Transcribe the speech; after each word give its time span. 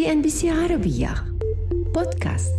CNBC 0.00 0.50
عربية 0.50 1.14
بودكاست 1.94 2.52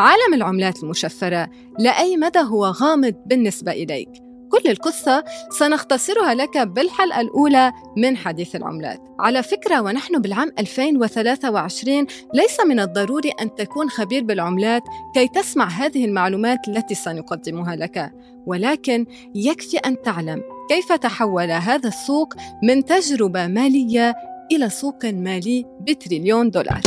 عالم 0.00 0.34
العملات 0.34 0.82
المشفرة 0.82 1.50
لأي 1.78 2.16
مدى 2.16 2.38
هو 2.38 2.66
غامض 2.66 3.14
بالنسبة 3.26 3.72
إليك؟ 3.72 4.08
كل 4.50 4.70
القصة 4.70 5.24
سنختصرها 5.58 6.34
لك 6.34 6.58
بالحلقة 6.58 7.20
الأولى 7.20 7.72
من 7.96 8.16
حديث 8.16 8.56
العملات. 8.56 9.00
على 9.18 9.42
فكرة 9.42 9.80
ونحن 9.80 10.18
بالعام 10.18 10.52
2023 10.58 12.06
ليس 12.34 12.60
من 12.60 12.80
الضروري 12.80 13.30
أن 13.30 13.54
تكون 13.54 13.90
خبير 13.90 14.24
بالعملات 14.24 14.82
كي 15.14 15.28
تسمع 15.28 15.68
هذه 15.68 16.04
المعلومات 16.04 16.68
التي 16.68 16.94
سنقدمها 16.94 17.76
لك، 17.76 18.12
ولكن 18.46 19.06
يكفي 19.34 19.76
أن 19.76 20.02
تعلم 20.02 20.42
كيف 20.68 20.92
تحول 20.92 21.50
هذا 21.50 21.88
السوق 21.88 22.34
من 22.62 22.84
تجربة 22.84 23.46
مالية 23.46 24.14
إلى 24.52 24.68
سوق 24.70 25.04
مالي 25.04 25.64
بتريليون 25.80 26.50
دولار. 26.50 26.80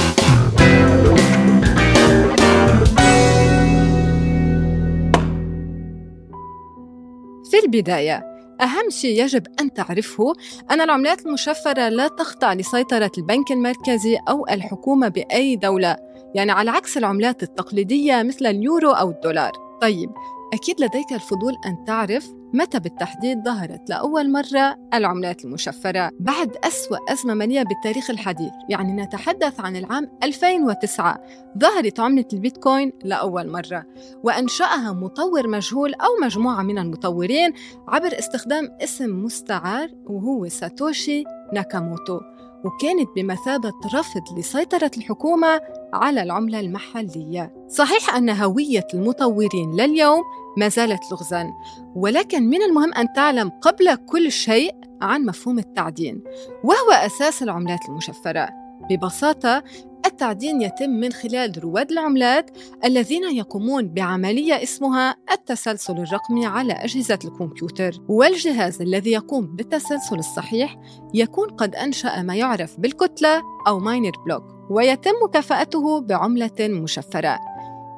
في 7.52 7.60
البداية 7.66 8.23
أهم 8.62 8.90
شيء 8.90 9.23
يجب 9.23 9.48
أن 9.62 9.73
تعرفه 9.73 10.34
أن 10.72 10.82
العملات 10.82 11.26
المشفرة 11.26 11.90
لا 11.90 12.08
تخضع 12.08 12.54
لسيطرة 12.54 13.12
البنك 13.18 13.52
المركزي 13.52 14.18
أو 14.30 14.48
الحكومة 14.48 15.08
بأي 15.08 15.55
دولة 15.55 15.98
يعني 16.35 16.52
على 16.52 16.72
عكس 16.72 16.98
العملات 16.98 17.44
التقليدية 17.44 18.24
مثل 18.24 18.46
اليورو 18.46 18.91
أو 18.91 19.10
الدولار 19.10 19.52
طيب 19.82 20.10
أكيد 20.55 20.82
لديك 20.82 21.14
الفضول 21.14 21.54
أن 21.66 21.86
تعرف 21.86 22.34
متى 22.54 22.80
بالتحديد 22.80 23.44
ظهرت 23.46 23.90
لأول 23.90 24.32
مرة 24.32 24.77
العملات 24.94 25.46
المشفرة 25.46 26.12
بعد 26.20 26.58
أسوأ 26.63 26.98
أزمة 27.09 27.34
مالية 27.34 27.63
بالتاريخ 27.63 28.09
الحديث. 28.09 28.52
يعني 28.70 29.04
نتحدث 29.04 29.60
عن 29.60 29.76
العام 29.76 30.12
2009 30.23 31.22
ظهرت 31.58 31.99
عملة 31.99 32.26
البيتكوين 32.34 32.91
لأول 33.04 33.52
مرة 33.52 33.85
وأنشأها 34.24 34.94
مطور 34.94 35.48
مجهول 35.48 35.94
أو 35.94 36.26
مجموعة 36.26 36.62
من 36.63 36.77
المطورين 36.77 37.54
عبر 37.88 38.20
استخدام 38.20 38.77
اسم 38.82 39.24
مستعار 39.24 39.90
وهو 40.05 40.48
ساتوشي 40.48 41.24
ناكاموتو. 41.54 42.20
وكانت 42.66 43.10
بمثابة 43.16 43.74
رفض 43.94 44.40
لسيطرة 44.40 44.91
الحكومة 44.98 45.62
على 45.94 46.24
العملة 46.24 46.60
المحلية. 46.60 47.54
صحيح 47.68 48.16
أن 48.16 48.30
هوية 48.30 48.88
المطورين 48.94 49.76
لليوم 49.76 50.24
ما 50.57 50.70
زالت 50.70 51.12
لغزا، 51.12 51.54
ولكن 51.96 52.44
من 52.44 52.62
المهم 52.62 52.94
أن 52.94 53.13
تعلم 53.13 53.49
قبل 53.49 53.96
كل 53.96 54.32
شيء 54.32 54.76
عن 55.02 55.26
مفهوم 55.26 55.60
التعدين، 55.60 56.24
وهو 56.63 56.91
أساس 56.91 57.44
العملات 57.44 57.90
المشفرة. 57.90 58.49
ببساطة 58.90 59.63
التعدين 60.05 60.61
يتم 60.61 60.89
من 60.89 61.11
خلال 61.11 61.63
رواد 61.63 61.91
العملات 61.91 62.57
الذين 62.85 63.35
يقومون 63.35 63.87
بعملية 63.87 64.63
اسمها 64.63 65.16
التسلسل 65.31 65.94
الرقمي 65.94 66.45
على 66.45 66.73
أجهزة 66.73 67.19
الكمبيوتر. 67.25 67.91
والجهاز 68.09 68.81
الذي 68.81 69.11
يقوم 69.11 69.56
بالتسلسل 69.56 70.16
الصحيح 70.19 70.75
يكون 71.13 71.50
قد 71.50 71.75
أنشأ 71.75 72.22
ما 72.22 72.35
يعرف 72.35 72.79
بالكتلة 72.79 73.41
أو 73.67 73.79
ماينر 73.79 74.11
بلوك 74.25 74.44
ويتم 74.69 75.11
مكافأته 75.23 76.01
بعملة 76.01 76.51
مشفرة. 76.59 77.39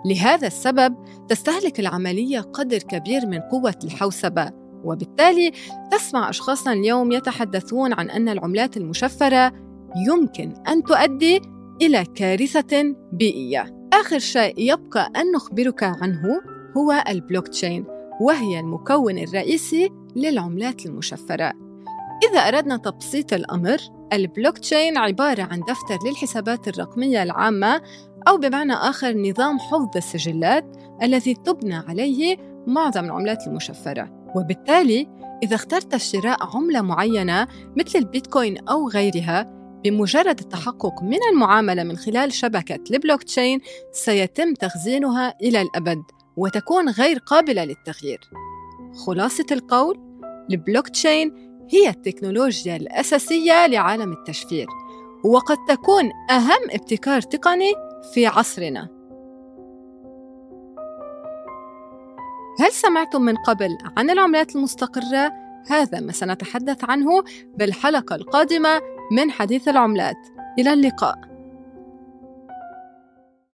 لهذا 0.06 0.48
السبب 0.48 0.96
تستهلك 1.30 1.80
العملية 1.80 2.40
قدر 2.40 2.78
كبير 2.78 3.26
من 3.26 3.40
قوة 3.40 3.80
الحوسبة 3.84 4.52
وبالتالي 4.84 5.52
تسمع 5.92 6.30
أشخاصا 6.30 6.74
اليوم 6.74 7.12
يتحدثون 7.12 7.94
عن 7.94 8.10
أن 8.10 8.30
العملات 8.30 8.78
المشفرة 8.78 9.54
يمكن 10.08 10.54
أن 10.68 10.84
تؤدي 10.84 11.42
إلى 11.82 12.06
كارثة 12.16 12.96
بيئية. 13.12 13.90
آخر 13.94 14.20
شيء 14.20 14.54
يبقى 14.58 15.12
أن 15.16 15.32
نخبرك 15.36 15.84
عنه 15.84 16.42
هو 16.78 17.04
البلوك 17.10 17.48
تشين 17.48 17.86
وهي 18.22 18.60
المكون 18.60 19.18
الرئيسي 19.18 19.90
للعملات 20.16 20.86
المشفرة. 20.86 21.54
إذا 22.32 22.40
أردنا 22.40 22.78
تبسيط 22.78 23.34
الأمر، 23.34 23.78
البلوك 24.14 24.58
تشين 24.58 24.98
عبارة 24.98 25.44
عن 25.44 25.60
دفتر 25.60 26.08
للحسابات 26.08 26.68
الرقمية 26.68 27.24
العامة 27.24 27.82
أو 28.28 28.38
بمعنى 28.38 28.74
آخر 28.74 29.18
نظام 29.18 29.60
حفظ 29.60 29.98
السجلات 29.98 30.66
الذي 31.04 31.34
تبنى 31.34 31.76
عليه 31.76 32.38
معظم 32.68 33.06
العملات 33.06 33.48
المشفرة. 33.48 34.32
وبالتالي 34.36 35.08
إذا 35.44 35.56
اخترت 35.56 35.96
شراء 35.96 36.38
عملة 36.56 36.82
معينة 36.82 37.48
مثل 37.78 38.00
البيتكوين 38.00 38.68
أو 38.68 38.90
غيرها 38.90 39.57
بمجرد 39.84 40.40
التحقق 40.40 41.04
من 41.04 41.18
المعاملة 41.32 41.84
من 41.84 41.98
خلال 41.98 42.34
شبكة 42.34 42.80
البلوك 42.92 43.24
تشين 43.24 43.60
سيتم 43.92 44.54
تخزينها 44.54 45.34
إلى 45.42 45.62
الأبد 45.62 46.04
وتكون 46.38 46.90
غير 46.90 47.18
قابلة 47.18 47.64
للتغيير. 47.64 48.20
خلاصة 49.06 49.46
القول 49.52 50.00
البلوك 50.52 50.90
تشين 50.90 51.48
هي 51.70 51.90
التكنولوجيا 51.90 52.76
الأساسية 52.76 53.68
لعالم 53.68 54.14
التشفير 54.14 54.68
وقد 55.24 55.58
تكون 55.68 56.12
أهم 56.32 56.70
ابتكار 56.72 57.22
تقني 57.22 57.74
في 58.14 58.28
عصرنا. 58.28 58.98
هل 62.60 62.72
سمعتم 62.72 63.22
من 63.22 63.36
قبل 63.36 63.78
عن 63.98 64.10
العملات 64.10 64.56
المستقرة؟ 64.56 65.32
هذا 65.68 66.00
ما 66.00 66.12
سنتحدث 66.12 66.84
عنه 66.84 67.24
بالحلقة 67.58 68.16
القادمة 68.16 68.82
من 69.12 69.32
حديث 69.32 69.68
العملات. 69.68 70.28
إلى 70.60 70.74
اللقاء. 70.74 71.27